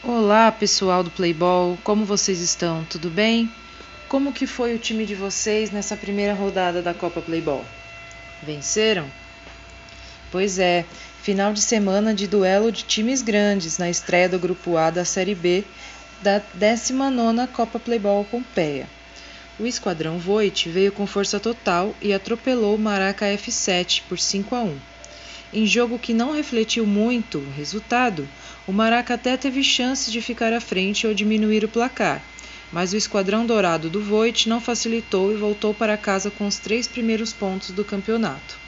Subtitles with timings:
[0.00, 2.84] Olá, pessoal do Playball, como vocês estão?
[2.84, 3.50] Tudo bem?
[4.08, 7.64] Como que foi o time de vocês nessa primeira rodada da Copa Playball?
[8.44, 9.10] Venceram?
[10.30, 10.84] Pois é,
[11.20, 15.34] final de semana de duelo de times grandes na estreia do Grupo A da Série
[15.34, 15.64] B
[16.22, 18.88] da 19ª Copa Playball Pompeia.
[19.58, 24.62] O Esquadrão Voit veio com força total e atropelou o Maraca F7 por 5 a
[24.62, 24.78] 1.
[25.52, 28.28] Em jogo que não refletiu muito o resultado,
[28.66, 32.22] o Maraca até teve chance de ficar à frente ou diminuir o placar,
[32.70, 36.86] mas o Esquadrão Dourado do Voit não facilitou e voltou para casa com os três
[36.86, 38.58] primeiros pontos do campeonato.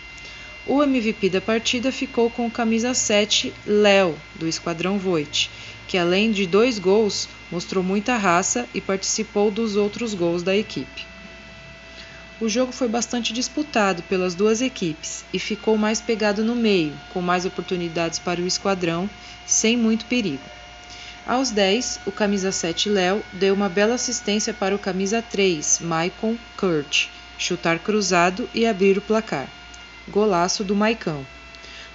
[0.66, 5.50] O MVP da partida ficou com o camisa 7, Léo, do Esquadrão Voit,
[5.86, 11.10] que além de dois gols, mostrou muita raça e participou dos outros gols da equipe.
[12.40, 17.20] O jogo foi bastante disputado pelas duas equipes e ficou mais pegado no meio, com
[17.20, 19.10] mais oportunidades para o esquadrão,
[19.44, 20.42] sem muito perigo.
[21.26, 26.38] Aos 10, o camisa 7 Léo deu uma bela assistência para o camisa 3, Maicon
[26.56, 29.46] Kurt, chutar cruzado e abrir o placar.
[30.08, 31.26] Golaço do Maicão.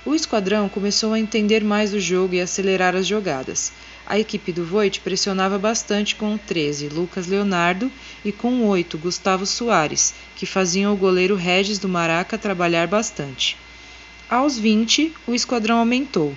[0.05, 3.73] O esquadrão começou a entender mais o jogo e acelerar as jogadas,
[4.05, 7.91] a equipe do Voit pressionava bastante com o 13, Lucas Leonardo,
[8.23, 13.57] e com o 8, Gustavo Soares, que faziam o goleiro Regis do Maraca trabalhar bastante.
[14.29, 16.35] Aos 20, o esquadrão aumentou.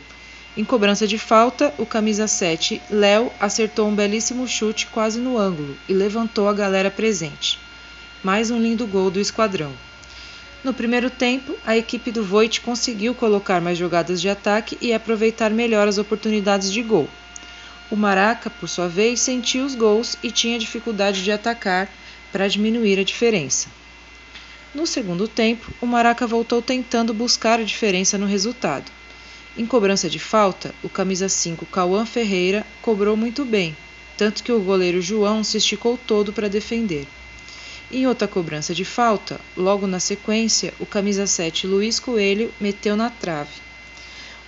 [0.57, 5.77] Em cobrança de falta, o camisa 7, Léo, acertou um belíssimo chute quase no ângulo
[5.89, 7.59] e levantou a galera presente.
[8.23, 9.73] Mais um lindo gol do esquadrão.
[10.65, 15.51] No primeiro tempo, a equipe do Voit conseguiu colocar mais jogadas de ataque e aproveitar
[15.51, 17.09] melhor as oportunidades de gol.
[17.91, 21.89] O Maraca, por sua vez, sentiu os gols e tinha dificuldade de atacar
[22.31, 23.69] para diminuir a diferença.
[24.75, 28.93] No segundo tempo, o Maraca voltou tentando buscar a diferença no resultado.
[29.57, 33.75] Em cobrança de falta, o camisa 5 Cauã Ferreira cobrou muito bem,
[34.17, 37.07] tanto que o goleiro João se esticou todo para defender.
[37.91, 43.09] Em outra cobrança de falta, logo na sequência, o camisa 7 Luiz Coelho meteu na
[43.09, 43.51] trave.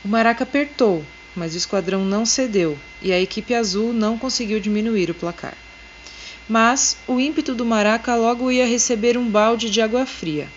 [0.04, 1.02] O Maraca apertou,
[1.34, 5.56] mas o esquadrão não cedeu e a equipe azul não conseguiu diminuir o placar.
[6.48, 10.48] Mas o ímpeto do Maraca logo ia receber um balde de água fria.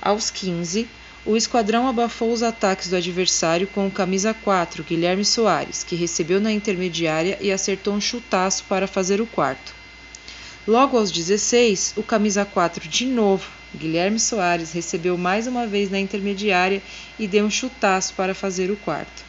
[0.00, 0.86] Aos 15,
[1.26, 6.40] o esquadrão abafou os ataques do adversário com o camisa 4, Guilherme Soares, que recebeu
[6.40, 9.74] na intermediária e acertou um chutaço para fazer o quarto.
[10.66, 15.98] Logo aos 16, o camisa 4 de novo, Guilherme Soares, recebeu mais uma vez na
[15.98, 16.82] intermediária
[17.18, 19.24] e deu um chutaço para fazer o quarto.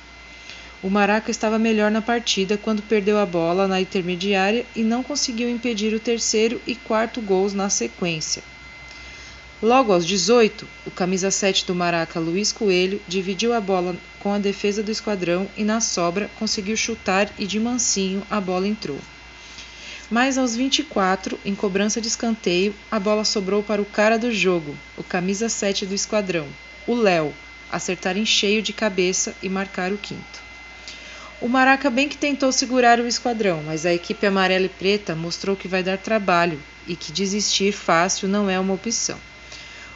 [0.83, 5.49] O Maraca estava melhor na partida quando perdeu a bola na intermediária e não conseguiu
[5.49, 8.43] impedir o terceiro e quarto gols na sequência.
[9.61, 14.37] Logo aos 18, o camisa 7 do Maraca, Luiz Coelho, dividiu a bola com a
[14.37, 18.99] defesa do esquadrão e na sobra conseguiu chutar e de mansinho a bola entrou.
[20.11, 24.77] Mas aos 24, em cobrança de escanteio, a bola sobrou para o cara do jogo,
[24.97, 26.47] o camisa 7 do esquadrão,
[26.85, 27.33] o Léo,
[27.71, 30.44] acertar em cheio de cabeça e marcar o quinto.
[31.41, 35.55] O Maraca bem que tentou segurar o esquadrão, mas a equipe amarela e preta mostrou
[35.55, 39.19] que vai dar trabalho e que desistir fácil não é uma opção.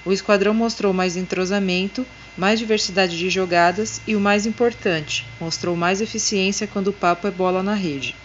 [0.03, 2.05] O esquadrão mostrou mais entrosamento,
[2.37, 7.31] mais diversidade de jogadas e o mais importante, mostrou mais eficiência quando o papo é
[7.31, 8.15] bola na rede.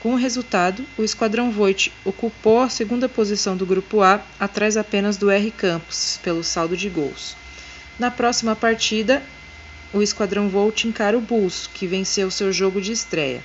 [0.00, 5.16] Com o resultado, o Esquadrão Voit ocupou a segunda posição do Grupo A, atrás apenas
[5.18, 7.36] do R Campos, pelo saldo de gols.
[7.98, 9.22] Na próxima partida,
[9.92, 13.42] o Esquadrão Volt encara o Bulls, que venceu seu jogo de estreia.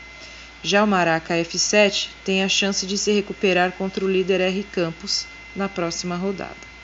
[0.63, 5.25] Já o Maraca F7 tem a chance de se recuperar contra o líder R Campos
[5.55, 6.74] na próxima rodada.